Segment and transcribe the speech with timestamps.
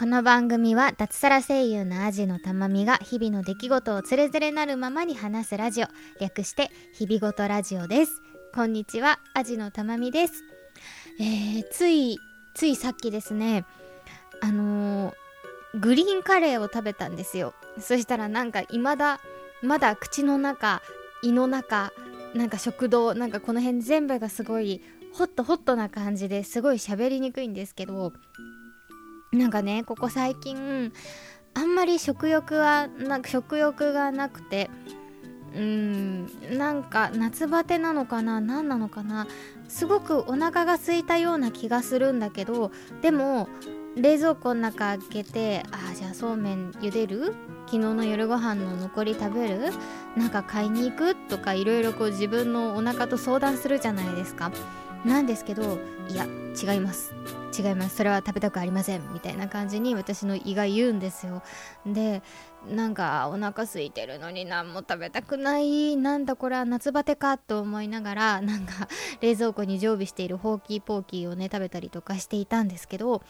[0.00, 5.88] この番組は脱サラ声優のアジのたまみが日々の出来事をつれづれなるままに話すラジオ
[6.18, 8.22] 略して日々ごとラジオです。
[8.54, 10.42] こんにちはアジのたまみです。
[11.20, 12.18] えー、つい
[12.54, 13.66] ついさっきですね
[14.40, 17.52] あのー、グリーンカレーを食べたんですよ。
[17.78, 19.20] そしたらなんか未だ
[19.60, 20.80] まだ口の中
[21.22, 21.92] 胃の中
[22.34, 24.80] なんか食道なんかこの辺全部がすごい
[25.12, 28.14] ホットホットな感じですごい喋りにくいんですけど
[29.32, 30.92] なんかねここ最近
[31.54, 34.70] あんまり食欲はな食欲がなくて
[35.54, 36.26] うん
[36.56, 39.26] なんか夏バテなのかな何なのかな
[39.68, 43.48] すごくお腹が空いたような気がするんだけどでも
[43.96, 47.34] 冷蔵庫の中開けてあじゃあそうめん茹でる？
[47.66, 49.72] 昨日の夜ご飯の残り食べる？
[50.16, 51.16] なんか買いに行く？
[51.28, 54.52] とかいろいろこう自分のお腹と相談するじゃないですか。
[55.04, 56.26] なんですけどいや
[56.60, 57.12] 違います。
[57.60, 57.96] 違います。
[57.96, 59.12] それは食べたくありません。
[59.12, 61.42] みたいな感じに私の胃が言うんですよ。
[61.86, 62.22] で
[62.68, 65.96] なんかお腹空いてるのに何も食べたくない。
[65.96, 68.88] なんだこれは夏バテかと思いながら なんか
[69.20, 73.22] 冷蔵庫に常備しているホーキーポーキーをね食べたりとかしていたんですけど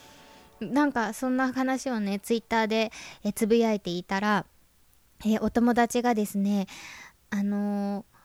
[0.61, 2.93] なんかそんな話をねツイッターで
[3.25, 4.47] えつぶやいていたら
[5.25, 6.67] えお友達がですね
[7.31, 8.20] あのー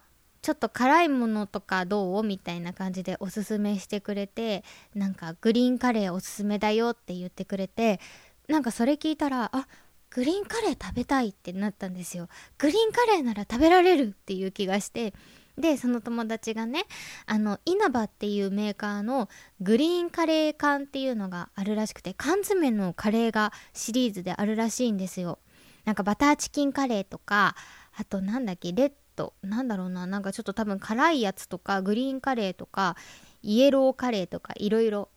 [0.45, 2.21] ちょっと辛いものとかどう？
[2.21, 7.99] みたいな感じでおすすめしてくれてなんかグリーンカレーおすすめだよって言ってくれて
[8.47, 9.67] なんかそれ聞いたらあ
[10.11, 12.27] グリーンカレー食べたいってなったんですよ。
[12.59, 15.15] グリーンカレーなら食べられるっていう気がして
[15.57, 16.83] でその友達がね
[17.25, 19.29] あの稲葉っていうメーカーの
[19.61, 25.39] グリーンカレー缶っていうのがあるらしくて缶詰のカレーがシリーズであるらしいんですよ。
[25.85, 27.55] なんかバターチキンカレーとか
[27.97, 32.95] あとなんだっけレッドなんだろうななんかちょっと多分辛いやつとかグリーンカレーとか
[33.41, 35.09] イエローカレーとかいろいろ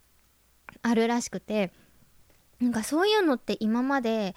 [0.82, 1.72] あるらしくて
[2.60, 4.34] なんかそういうのって今まで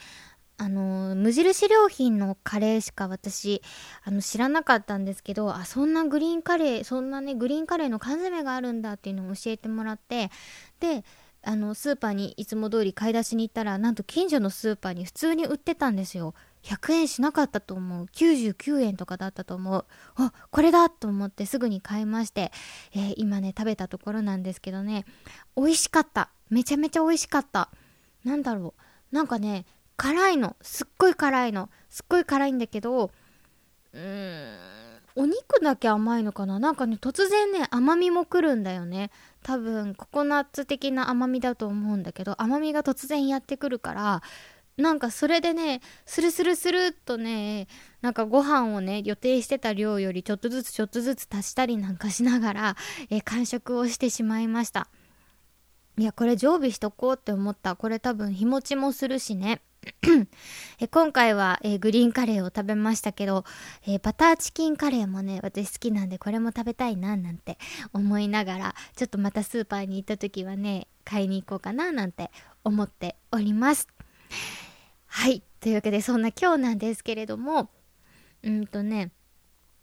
[0.57, 3.63] あの無印良品のカレーしか私
[4.03, 10.29] あの知らなかったんですけどあそんなグリーンカレーそんなねグリーンカレーの缶詰があるんだっていうのを教えてもらって
[10.79, 11.03] で
[11.43, 16.35] あのスーパーにいつも通り買い出しに行ったらなんと近所のスーパーに普通に売ってたんですよ。
[16.63, 18.05] 100円しなかったと思う。
[18.05, 19.85] 99円とかだったと思う。
[20.15, 22.51] あこれだと思ってすぐに買いまして、
[22.93, 25.05] えー、今ね食べたところなんですけどね。
[25.55, 26.29] 美味しかった。
[26.49, 27.69] めちゃめちゃ美味しかった。
[28.23, 28.73] なんだろ
[29.11, 29.15] う。
[29.15, 29.65] なんかね
[29.97, 30.55] 辛いの。
[30.61, 31.69] すっごい辛いの。
[31.89, 33.11] すっごい辛いんだけど
[33.93, 34.71] うーん
[35.15, 36.59] お肉だけ甘いのかな。
[36.59, 39.11] なんかね突然ね甘みもくるんだよね。
[39.43, 44.21] 多分ココナッツ的な甘みだと思うんだけど甘みが突然やってくるから
[44.77, 47.67] なんかそれでねスルスルスルっとね
[48.01, 52.75] なんかご飯をね予定してた量よりちょっとずつちょっとずつ足したりなんかしながら、
[53.09, 54.87] え完食をしてしまいました。
[55.97, 57.75] いやこれ常備しとこうって思った。
[57.75, 59.61] これ多分日持ちもするしね。
[60.79, 63.45] え今回は、えー、グリーンカレーを食べましたけど、
[63.87, 67.57] えー、バターチキンカレーもね私好きなんでこれも食べたいななんて
[67.93, 72.29] 思いながらちょっとまたスーパーに行った時はね買いに行こうかななんて
[72.63, 73.87] 思っております。
[75.07, 77.69] はいというわけでそんな今日なんですけれども
[78.43, 79.11] うんとね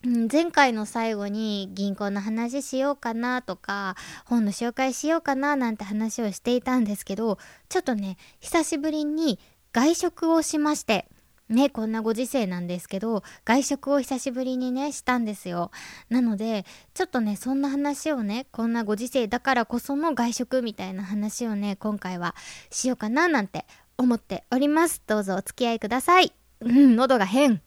[0.03, 7.39] 前回の最後に銀行の話しようかなとか本の紹介しようかななんて話をしていたんですけど
[7.69, 9.41] ちょっとね久しぶりに
[9.73, 11.07] 外食をしまして、
[11.49, 15.71] ね、こんなご時世なんですけど、外食を久しぶりにね、したんですよ。
[16.09, 22.35] なので、ちょっとね、そんな話をね、こんなご時世だからこその外食みたいな話をね、今回は
[22.71, 23.67] しようかななんて
[23.99, 25.03] 思っております。
[25.07, 26.33] どうぞお付き合いください。
[26.61, 27.61] うん、喉が変。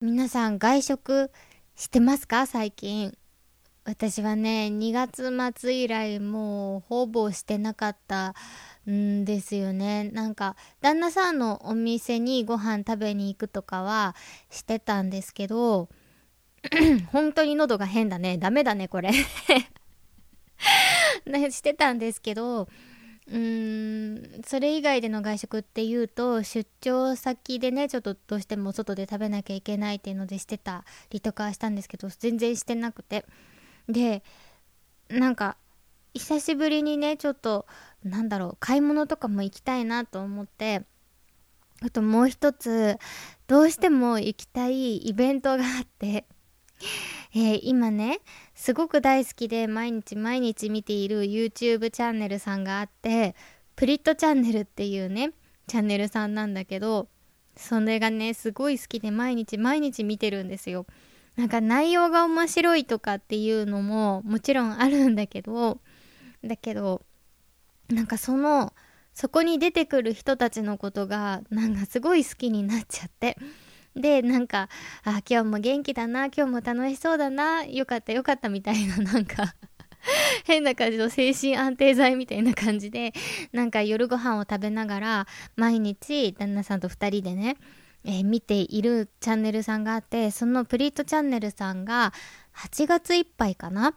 [0.00, 1.30] 皆さん外食
[1.76, 2.46] してますか？
[2.46, 3.16] 最近。
[3.84, 8.34] 私はね2月末以来もうほぼしてなかった
[8.88, 14.14] んですよねなんか旦那さんのお店にご飯食べに行くとかは
[14.50, 15.88] してたんですけど
[17.10, 19.10] 本当に喉が変だねダメだねこれ、
[21.50, 22.68] してたんですけど
[23.28, 33.24] うーんそれ以外での外食っていうと出張先でねちょっとどうしても外で食べなきゃいけないっていうのでしてたりとかしたんですけど全然してなくて。
[33.88, 34.22] で
[35.08, 35.56] なんか
[36.14, 37.66] 久しぶりにねちょっと
[38.04, 40.82] なんだろう買い物とかも行きたいなと思って
[41.82, 42.98] あともう一つ
[43.46, 46.26] どうしても行きたいイベントがあって。
[47.34, 48.20] えー、今ね
[48.54, 53.34] すごく大好きで毎日毎日見ている YouTube チャンネルさんがあって
[53.74, 55.32] プリットチャンネルっていうね
[55.66, 57.08] チャンネルさんなんだけど
[57.56, 60.86] それがねすごい好きで毎日毎日見てるんですよ。
[61.36, 65.78] なんか内容が面白いとかっていうのももちろんあるんだけど
[66.44, 67.00] だけど
[67.88, 68.74] なんかその
[69.14, 73.36] そこに出てくる人たちのことがなんかすごい好きになっちゃって。
[73.94, 74.68] でなんか
[75.04, 79.54] あ今日も元気だな今日も楽しそうだなよかったよかったみたいな なんか
[80.44, 83.12] 変な感じの精神安定剤みたいな感じで
[83.52, 87.56] なんか夜ご飯を食べながら毎日旦那さんと2人でね、
[88.04, 92.12] えー、見ているチャンネルさんがあってそのプリートチャンネルさんが
[92.56, 93.94] 8月いっぱいかな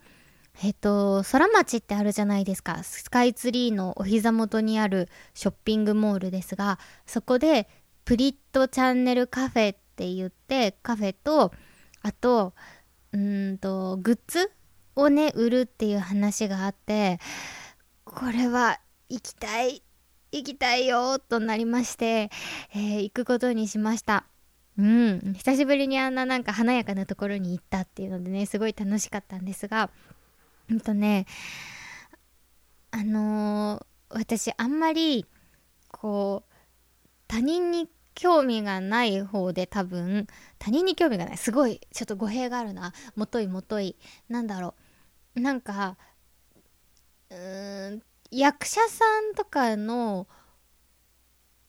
[0.64, 7.68] えっ、と空町ってあるじゃないですかスカイツリーのお膝元にあるショッピングモールですがそこで
[8.06, 11.54] プリットチャンネルカフェっって言ってカフェと
[12.02, 12.54] あと
[13.14, 14.52] うんとグッズ
[14.96, 17.20] をね売るっていう話があって
[18.04, 19.82] これは行きたい
[20.34, 22.30] 行きたいよとなりまして、
[22.74, 24.26] えー、行くことにしました。
[24.78, 25.34] うん。
[25.38, 29.90] 久しぶりにあんななんか華やかなところに行ったっていうのでねすごい楽しかったんですが
[30.70, 31.26] うんとね
[32.92, 35.26] あのー、私あんまり
[35.88, 36.54] こう
[37.28, 40.28] 他人に興味がない方で多分
[40.58, 41.38] 他人に興味がない。
[41.38, 42.94] すごいちょっと語弊があるな。
[43.16, 43.96] もといもとい。
[44.30, 44.74] なんだろ
[45.36, 45.40] う。
[45.40, 45.98] なんか
[47.30, 48.02] うーん
[48.32, 50.28] 役者さんとかの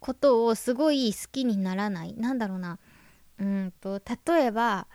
[0.01, 2.15] ことをすごい好きにならない。
[2.15, 2.79] なんだろうな。
[3.39, 4.87] うんと例えば、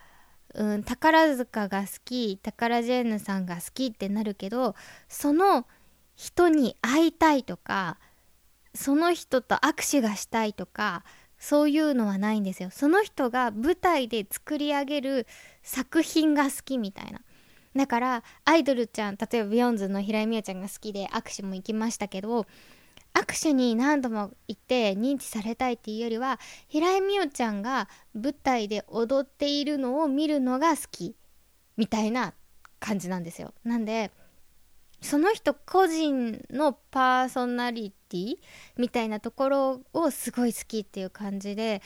[0.55, 4.75] うん、宝塚が好き宝ジェーヌさんが好きってなるけど
[5.07, 5.67] その
[6.15, 7.99] 人に会いたいとか
[8.73, 11.03] その人と握手がしたいとか
[11.41, 12.69] そういうのはないんですよ。
[12.69, 15.27] その人が舞台で作り上げる
[15.63, 17.19] 作品が好きみたいな。
[17.75, 22.45] だからアイドルちゃん例えばビヨンズの平井美桜ちゃんが好きで握手も行きましたけど
[23.13, 31.15] 握手に何度も行って認知されたいっていうよりは平井美桜ちゃんが舞台で踊っているのを見るのが好き
[31.77, 32.33] みたいな
[32.79, 33.53] 感じなんですよ。
[33.63, 34.11] なんで
[35.01, 38.35] その人個人のパーソナリティ
[38.77, 41.81] みたいなところをすごい好きっていう感じで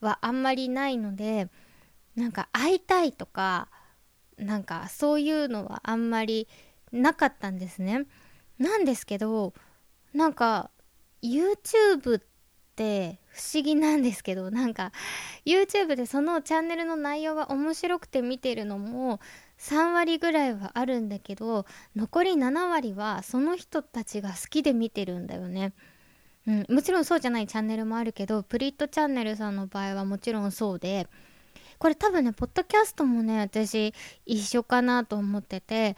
[0.00, 1.48] はあんまりないので
[2.16, 3.68] なんか会いたいとか
[4.38, 6.48] なんかそういうのはあんまり
[6.92, 8.06] なかったんですね。
[8.58, 9.52] なんですけど
[10.12, 10.70] なんか
[11.22, 12.22] YouTube っ
[12.76, 14.92] て不思議なんですけどなんか
[15.44, 19.20] YouTube でそのチャンネルの内容が面白くて見てるのも
[19.60, 25.74] 3割ぐらいはあるんだけど残り7割はその人たちが好きで見てるんだよね。
[26.46, 31.06] うん、もちろんそうじゃないチャンネルもあるけどプリットチャンネルさんの場合はもちろんそうで
[31.78, 33.92] これ多分ねポッドキャストもね私
[34.24, 35.96] 一緒かなと思ってて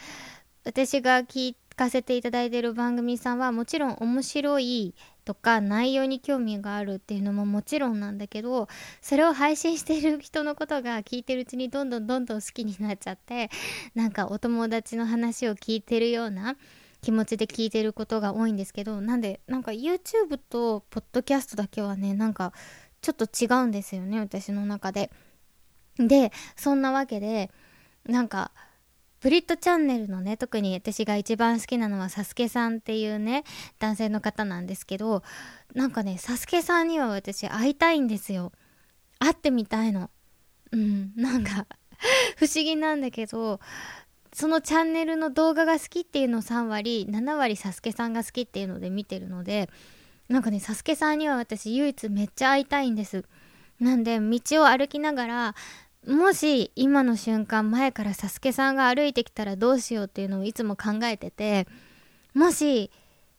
[0.65, 8.69] 私が聞かせていただいてる番組さんはもちろん面白いとか内容に興味があるっていうのももちろんなんだけど
[9.00, 13.50] それを配信してる人のことが聞いてるうちにどんどんどんどん好きになっちゃって
[13.94, 16.56] なんかお友達の話を聞いてるような
[17.00, 22.52] 気持ちで聞いてることが多いんですけどなんでなんか YouTube とポッドキャストだけはねなんか
[23.00, 25.10] ちょっと違うんですよね私の中で。
[25.98, 27.50] でそんなわけで
[28.06, 28.50] なんか
[29.22, 33.44] プリットチャンネルのね特に私が一番好きなのはサスケさんっていうね
[33.78, 35.22] 男性の方なんですけど
[35.76, 38.50] なんかねサスケさんには私会いたいんですよ。
[39.20, 40.10] 会ってみたいの。
[40.72, 41.69] うんなんか
[42.36, 43.60] 不思議なんだけど
[44.32, 49.70] そのチャンネルの動画が好きっていうのを3割7割サスケさんが好きっていうので見てるので
[50.29, 53.24] なんかねサスケさんには私唯一めっちゃ会いたいんです。
[53.79, 55.55] なんで道を歩きながら
[56.06, 61.67] もし今の瞬間前からサスケさんが歩いてきたらどうしようっていうのをいつも考えてて
[62.35, 62.91] もし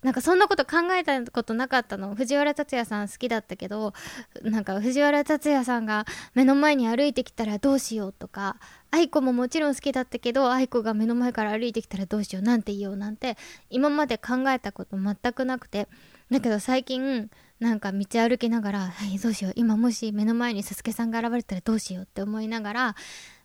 [0.04, 3.94] なんかそんなこと考えたことなかったの藤原竜也さん好きだったけど
[4.42, 6.06] なんか藤原竜也さんが
[6.36, 8.58] 目の前に歩いてきたらどうしようとか
[8.92, 13.38] 愛子ももちろん好きだったけど愛子が目の前から歩いてきたらどうしようなんて言おうなんて
[13.70, 15.88] 今まで考えたこと全くなくて
[16.30, 17.30] だけど最近
[17.64, 22.96] なんか道歩きながら「はいどうしよう今もし目の前にサスケさんが現れたらどうしよう」って思いながら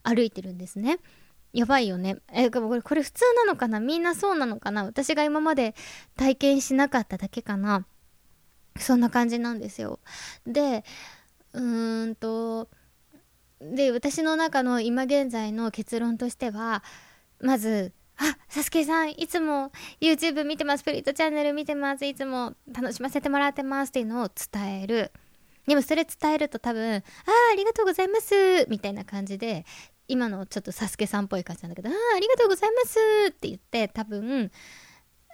[0.03, 0.99] 歩いてるんですね。
[1.53, 2.19] やばいよね。
[2.31, 3.81] え、これ、これ普通なのかな？
[3.81, 4.85] みんなそうなのかな？
[4.85, 5.75] 私が今まで
[6.17, 7.87] 体験しなかっただけかな？
[8.79, 9.99] そんな感じなんですよ。
[10.47, 10.85] で、
[11.55, 12.69] うーんと、
[13.61, 16.85] で、私の中の今現在の結論としては、
[17.41, 25.13] まず、あ、サスケさん、いつも YouTube 見てます、プリットチャンネル見てます、いつも楽しませてもらってますっていうのを伝える。
[25.67, 27.03] でもそれ伝えると多分、ああ、
[27.53, 29.65] ありがとうございますみたいな感じで、
[30.09, 32.99] 今のちょっとサスケさんっぽい感じなんだけど、ああ、ありがとうございます
[33.29, 34.51] って言って多分、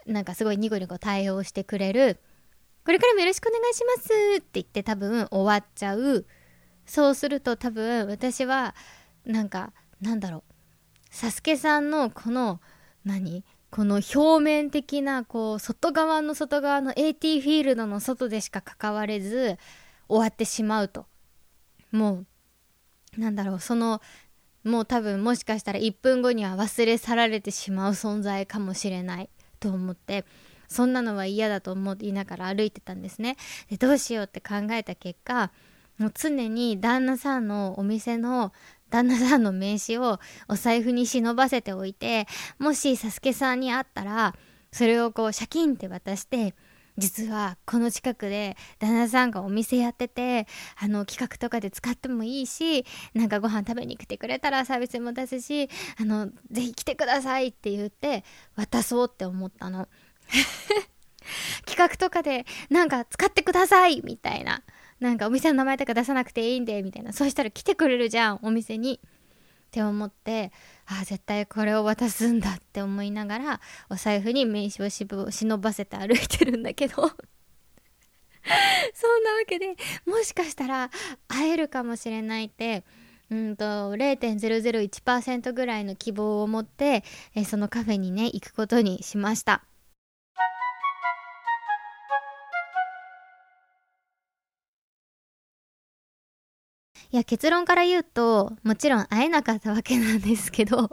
[0.07, 2.19] なんかすごいニコニコ対応してくれる。
[2.85, 6.26] これからもよろしくお願いしますって言って多分終わっちゃう。
[6.85, 8.75] そうすると多分私は
[9.25, 9.73] なんか
[10.03, 10.43] なんだろう
[11.11, 12.61] サスケさんのこの
[13.04, 13.44] 何？
[13.70, 19.58] この表面的なこう外側の外側の AT フィールドの外でしか関われず
[20.08, 21.06] 終わってしまうと。
[21.90, 22.25] も
[23.16, 24.00] うなんだろうその
[24.64, 29.28] もう多分もしかしたら1分後には忘れ去られてしまう存在かもしれない
[29.61, 30.25] と思って
[30.68, 33.37] そんなのは嫌だと思いながら歩いてたんですね。
[33.70, 35.50] でどうしようって考えた結果
[35.99, 38.52] もう常に旦那さんのお店の
[38.91, 42.26] 旦那さんの名刺をお財布に忍ばせておいて
[42.59, 44.35] もしサスケさんに会ったら
[44.73, 46.55] それをこうシャキンって渡して
[46.97, 50.47] 実はこの近くで旦那さんがお店やってて
[50.79, 55.69] あの企画とかで使ってもいいしなんかご飯食べに来てくれたらサービスも出すし
[56.00, 58.25] あのぜひ来てくださいって言って
[58.55, 59.88] 渡そうって思ったの。
[61.67, 64.62] 企画とかでなんか使ってくださいみたいな。
[65.04, 67.12] なんかお店の名前とか出さなくていいんでみたいな。
[67.12, 69.00] そしたら来てくれるじゃんお店に。
[69.02, 69.06] っ
[69.70, 70.52] て思って
[70.87, 76.94] ああ絶対これを渡すんだって思いながらお財布に名刺をし忍ばせて歩いてるんだけど。
[78.94, 79.75] そんなわけで
[80.06, 80.90] もしかしたら
[81.28, 82.84] 会えるかもしれないって
[83.30, 87.02] うんと0.001%ぐらいの希望を持って、
[87.34, 89.64] えそのカフェにね行くことにしました。
[97.14, 100.90] いや結論から言うともちろん会えなかったわけなんですけど。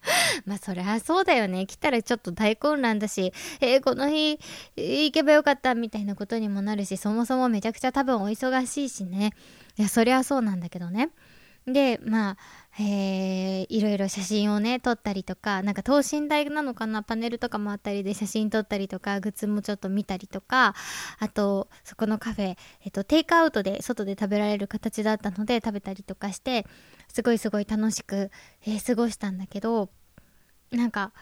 [0.46, 1.66] まあそりゃそうだよね。
[1.66, 4.40] 来たらちょっと大混乱だしえー、この日
[4.76, 9.34] 行けばよかったみたいなことにもなるしそもそもめちゃくちゃ多分お忙しいしね。
[9.76, 11.10] いやそりゃそうなんだけどね。
[11.66, 12.36] でまあ
[12.80, 20.74] えー、いろいろ写真をね撮ったりとかなんか等身大なのかなパネルとかもあったりで写真撮ったりとかグッズもちょっと見たりとか
[21.18, 26.66] あとそこのカフェ、えっと、テイクアウトで外で食べられる形だったので食べたりとかして
[27.08, 28.30] すごいすごい楽しく、
[28.66, 29.90] えー、過ごしたんだけど
[30.70, 31.12] なんか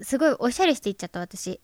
[0.00, 1.60] すごいおしゃれしていっちゃった私。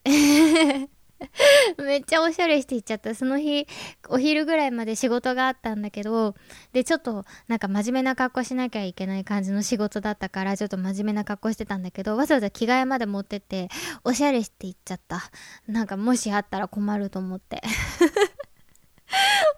[1.78, 3.14] めっちゃおしゃれしていっちゃった。
[3.14, 3.66] その日、
[4.08, 6.34] お昼ぐらいまで仕事があったんだけど、
[6.72, 13.68] で、ちょっとなんか真面目な格好しなきゃいけない感じの仕事だったから、ちょっと真面目な格好してたんだけど、わざわざ着替えまで持ってって、
[14.04, 15.30] おしゃれしていっちゃった。
[15.66, 17.62] なんかもしあったら困ると思って。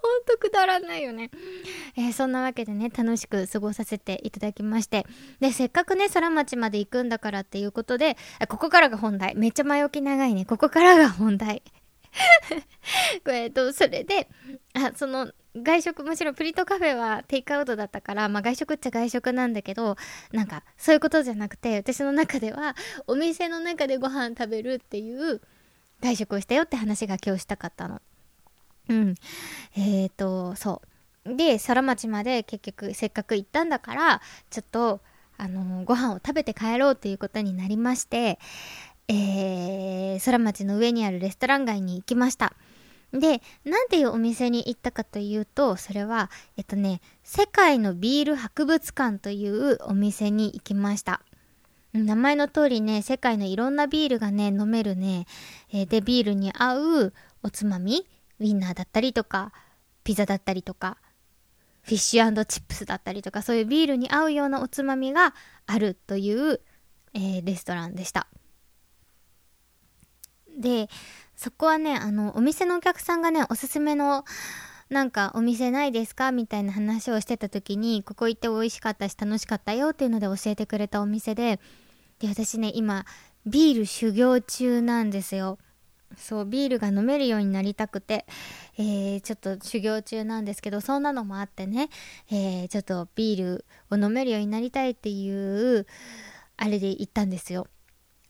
[0.03, 1.31] ほんとくだらないよね。
[1.97, 5.07] えー、そんなわけでね、楽しく過ごさせていただきまして。
[5.41, 8.17] で、せっかくね、空町まで行くんだからっていうことで、
[8.49, 9.37] ここからが本題。
[9.37, 10.45] めっちゃ前置き長いね。
[10.45, 11.63] ここからが本題。
[13.31, 14.29] えっと、それで、
[14.75, 19.97] あ、その、外食、むしろプリントカフェはテイクアウトだったから、まあ外食っちゃ外食なんだけど、
[20.33, 22.75] なんか、そういうことじゃなくて、私の中では、
[23.07, 25.41] お店の中でご飯食べるっていう
[26.01, 28.01] 外食をしたよって話が今日したかったの。
[28.89, 29.15] うん。
[29.77, 30.83] えっ、ー、と、そ
[31.25, 31.37] う。
[31.37, 34.21] で、空町まで結局せっかく行ったんだから、
[34.51, 35.01] ちょっと、
[35.39, 38.39] あのー、ご飯を食べて帰ろうということになりまして、
[39.09, 42.55] えー、空町の上にあるレストラン街に行きました。
[43.13, 51.21] で、なんていうお店に行ったかというと、それは、えっとね、世界のビール博物館というお店に行きました。
[51.93, 55.27] 名前の通りね、世界のいろんなビールがね、飲めるね、
[55.73, 57.13] えー、で、ビールに合う
[57.43, 58.07] おつまみ
[58.41, 59.53] ウィンナーだったりとか、
[60.05, 60.99] ピザだったりとか、
[61.83, 65.35] フィッシュチップスだったりとか、そういうビールに合うようなおつまみが
[65.67, 66.61] あるという、
[67.15, 68.29] えー、レストランでした。
[70.57, 70.89] で、
[71.35, 74.25] そこはね、あの、お店のお客さんがね、おすすめの、
[74.91, 76.33] なんかお店ないですか？
[76.33, 81.61] みたいな話をしてた時に、ここ行って美味しかったし楽しかったよっていうので教えてくれたお店で、
[82.19, 83.07] で、私ね、今、
[83.47, 85.59] ビール修行中なんですよ。
[86.17, 88.27] そうビールが飲めるようになりたくて、
[88.79, 91.89] えー、ちょっと修行中なんですけどそんなのもあってね、
[92.31, 95.87] えー、ちょっとビールを飲めるようになりたいっていう
[96.57, 97.67] あれで行ったんですよ。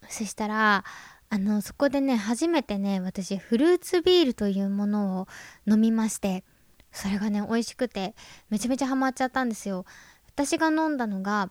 [0.08, 0.84] そしたら
[1.30, 5.28] あのそこでね初めてね私フルーツビールというものを
[5.66, 6.44] 飲みまして
[6.90, 8.14] それがね美味しくて
[8.50, 9.84] めちゃめちゃハマっちゃったんですよ。
[10.28, 11.50] 私が飲んだのが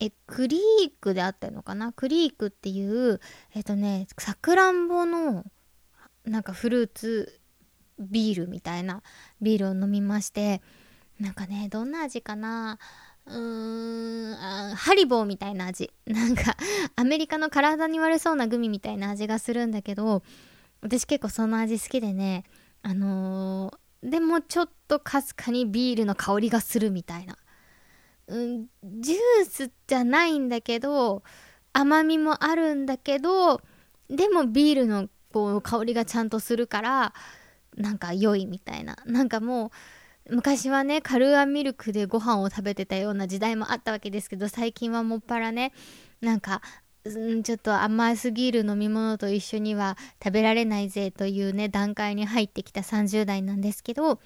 [0.00, 1.92] えクリークであったのかな？
[1.92, 3.20] クリークっていう
[3.54, 5.44] えっ、とねさくらんぼの
[6.24, 7.40] なんかフルーツ
[7.98, 9.02] ビールみたいな
[9.40, 10.62] ビールを飲みまして
[11.20, 12.78] なんかねどんな味かな？
[13.26, 15.90] うーんハリボーみたいな味。
[16.06, 16.56] なんか
[16.96, 20.22] アメリカの体に悪そうなグミみたいな味がするんだけど
[20.80, 22.44] 私結構その味好きでね
[22.82, 27.38] あのー、でもちょっとかすかにビールの香りがするみたいな。
[28.26, 31.22] うんジュースじゃないんだけど
[31.74, 33.60] 甘みもあるんだけど
[34.08, 37.12] でもビールのこう香りがちゃんとするから
[37.76, 39.72] なんか良いみたいななんかも
[40.30, 45.72] う昔はねカルーアミルクでご飯を食べてたような時代もあったわけですけど最近はもっぱらね
[46.20, 46.62] なんか
[47.08, 54.20] んちょっと甘すぎる飲み物と一緒には食べられないぜというね段階に入ってきた30代なんですけど、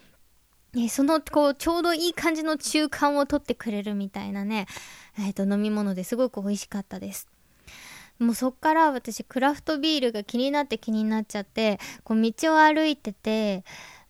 [0.74, 4.66] ね、そのこうちょうどいい感じの中間を取ってくれるみたいなね、
[5.18, 7.28] えー、と飲み物ですごく美味しかったです。
[8.18, 13.64] もうそっから私クラフトビールが気になって気になっちゃってこう道を歩いてて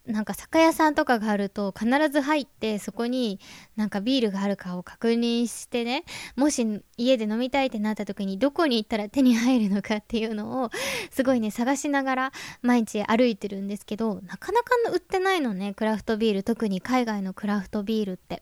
[0.09, 3.39] なんか酒屋さんとかがあると必ず入ってそこに
[3.77, 10.71] なんかビールがあるかを確認してねもし家で飲みたいってなった時にどこに行ったら手に入るのかっていうのを
[11.11, 16.43] すごいね探しながら毎日歩いてるんですけどなかなか売ってないのねクラフトビール。
[16.43, 18.41] 特に海外のクラフトビールって。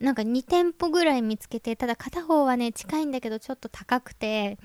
[0.00, 4.58] なんか2店舗ぐらい見つけてただ片方はね近いんだけどちょっと高くて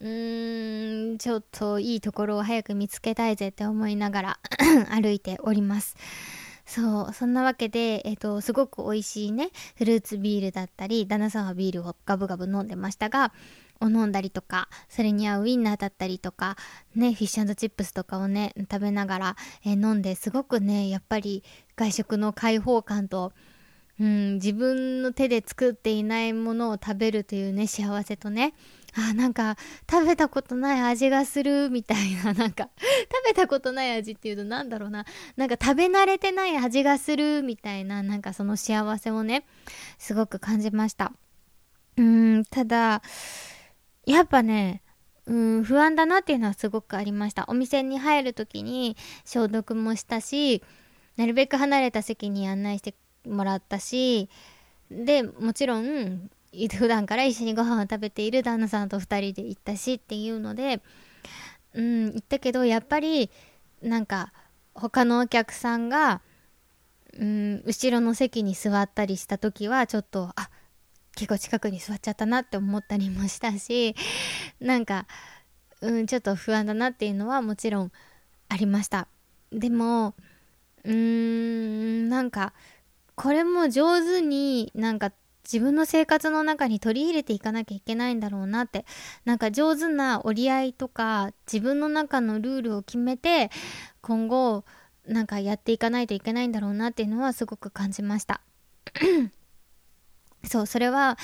[0.00, 4.38] うーん、ちょっといいところを早く見つけたいぜって思いながら
[4.90, 5.96] 歩いております。
[6.66, 13.32] そう、そんなわけで、えっ、と、すごく美味しいね、フルーツビールだったり、旦那さんはビールをガブガブ飲んでましたが、
[13.80, 16.56] を飲んだりとか、それに合うウインナーだったりとか、
[16.94, 21.44] ね、フィッシュチップスとかをね、食べながら、えー、飲んで、すごくね、やっぱり
[21.76, 23.32] 外食の開放感と、
[24.00, 28.54] うん、自分の手で作っていないものを食べるというね、幸せとね、
[28.94, 29.56] あなんか
[29.90, 35.06] 食べたことない味がするみたいな なんか食べたことない味っていうとなんだろうな。
[35.36, 39.46] なんか食べ慣れてない味がするみたいななんかその幸せをね
[39.98, 41.12] すごく感じました。
[41.96, 43.02] うんただ
[44.04, 44.82] やっぱね
[45.26, 47.46] うん不安だなっていうのはすごくありました。
[47.48, 50.62] お店に入る時に消毒もしたし
[51.16, 52.94] なるべく離れた席に案内して
[53.26, 54.28] もらったし
[54.90, 56.30] でもちろん
[56.76, 60.82] 普段から一緒にご飯を食べている旦那さんと2人で行ったしっていうので
[61.72, 63.30] うん行ったけどやっぱり
[63.80, 64.32] なんか
[64.74, 66.20] 他のお客さんが
[67.18, 70.50] うん後ろの席に座ったりした時はちょっとあ
[71.14, 73.94] 結構近くに座っちゃったなって思ったりもしたし
[74.60, 75.06] なんか
[75.80, 77.92] うんちょっと不安だなっていうのはもちろん
[78.48, 79.08] ありました。
[79.50, 80.14] でも
[80.84, 82.52] うーんなんか
[83.14, 85.12] これも上手になんか
[85.44, 88.84] 自分の生活の中に取り入れていかなきゃいけないんだろうなって
[89.24, 93.50] なんか上手な折り合いとか自分の中のルールを決めて
[94.00, 94.64] 今後
[95.06, 98.40] なんかやっていかないといけないんだろうなっていうのはすごく感じました。
[100.44, 101.18] そうそれは、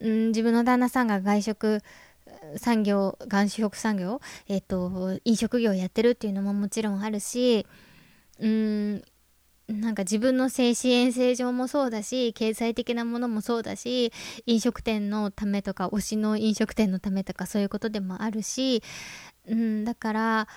[0.00, 1.82] うん、自分の旦那さんが外食
[2.56, 7.66] 産業外食産業えっ、と飲食業をやってるっていうのももちろんあるし
[8.40, 9.02] うん
[9.80, 14.12] なんか自分の精神衛生上もそうだし経済的なものもそうだし
[14.46, 18.82] 飲食店のためとか推しの飲食店のためとかそういうことでもあるし、
[19.48, 20.48] うん、だから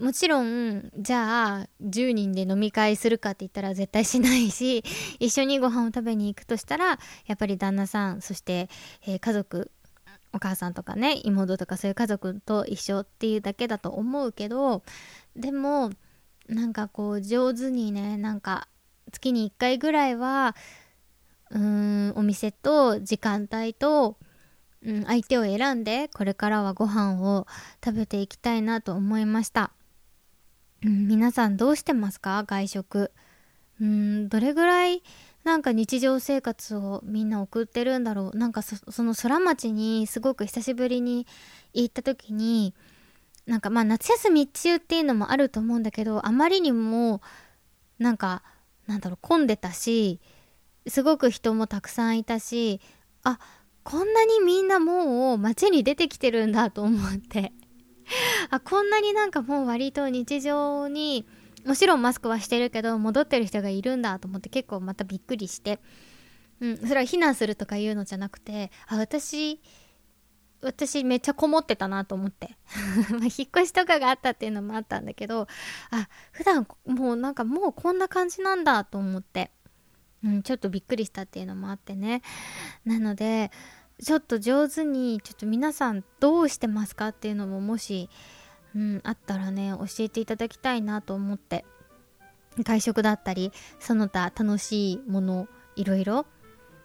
[0.00, 4.82] もちろんじゃあ10人で飲み会するかって言ったら絶対しないし
[5.20, 8.70] 一緒にご飯を食べに行くとしたらやっぱり旦那さんそして、
[9.06, 9.70] えー、家族
[10.32, 14.82] お母さんとかね妹とかそういう家族と一緒っていうだけだと思うけど
[15.36, 15.90] でも
[16.50, 18.68] なんかこう上手にねなんか
[19.12, 20.54] 月に1回ぐらいは
[21.50, 24.16] うーんお店と時間帯と、
[24.84, 27.46] うん、相手を選んでこれからはご飯を
[27.84, 29.72] 食べていきたいなと思いました、
[30.84, 32.44] うん、皆さんどうしてますか？
[32.46, 33.12] 外食。
[33.80, 35.02] うんどれぐらい
[35.42, 38.36] なんか日常生活をみんな送ってるんだろう。
[38.36, 41.26] なんかその空町にすごく久しぶりに
[41.72, 42.74] 行った時に
[43.50, 47.20] なんかまあ夏休み中っていうのもあると思うんだけどあまりにも
[47.98, 48.44] なんか
[48.86, 50.20] なんだろう混んでたし
[50.86, 52.80] すごく人もたくさんいたし
[53.24, 53.40] あ
[53.82, 57.52] こんなにみんなもう街に出てきてるんだと思って。
[58.50, 61.26] あこんなになんかもう割と日常に
[61.64, 65.78] もちろんマスクはしてるけど戻ってる人がいるんだと思って結構またびっくりして、
[66.60, 69.60] うん、それは避難するとかいうのじゃなくてあ私
[70.62, 72.56] 私めっちゃこもってたなと思って。
[73.22, 75.48] 引っ越しとかがあったっていうのもあったんだけど
[75.90, 79.50] あ普段もうなんかもうこんな感じなんだと思って、
[80.22, 82.22] うん、ちょっとびっくりしたっていうのもあってね。
[82.84, 83.50] なので
[84.02, 88.08] ちょっと上手にちょっと皆さんどうしてますかっていうのももし、
[88.74, 91.64] うん、あったらね教えていただきたいなと思って。
[92.58, 96.26] 外食だったりその他楽しいものいろいろ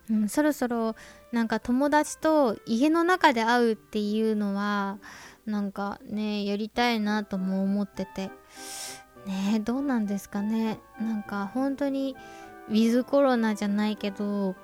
[0.09, 0.95] うん、そろそろ
[1.31, 4.99] なんか友達と家の中で会うっていうのは
[5.45, 8.31] なんかねやりたいなとも思ってて。
[9.25, 10.79] ねどうなんですかね。
[10.99, 12.15] なんか本当に
[12.69, 14.55] ウィズコロナじゃないけど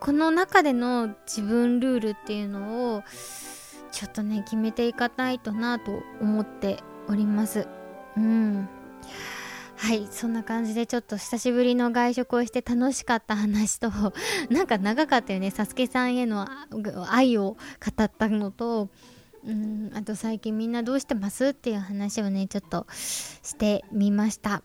[0.00, 3.02] この中での自分ルールっていうのを
[3.92, 7.66] ちょっとね決めていかないとなと思っております。
[8.16, 8.68] うん。
[9.82, 13.90] はいそんな感じでちょっと久しぶりの外食をして楽しかった話と
[14.48, 15.50] なんか長かったよね。
[15.50, 16.46] サスケさんへの
[17.10, 17.56] 愛を
[17.96, 18.90] 語ったのと
[19.44, 24.62] うんあと最近みんなどうしてますっていう話をねちょっとしてみました。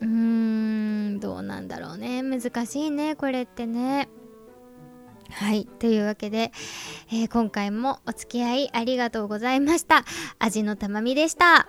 [0.00, 2.22] うーんどうなんだろうね。
[2.22, 4.08] 難しいねこれってね。
[5.28, 6.52] はいというわけで、
[7.10, 10.04] えー、今回もお付き合いありがとうございました。
[10.38, 11.68] 味のたまみでした。